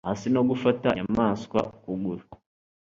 hasi 0.07 0.27
no 0.35 0.41
gufata 0.49 0.87
inyamaswa 0.99 1.59
ukuguru 1.75 2.23